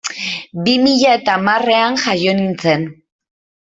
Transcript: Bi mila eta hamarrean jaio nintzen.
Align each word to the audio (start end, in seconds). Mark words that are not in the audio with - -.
Bi 0.67 0.73
mila 0.85 1.11
eta 1.19 1.35
hamarrean 1.39 1.99
jaio 2.05 2.33
nintzen. 2.41 2.89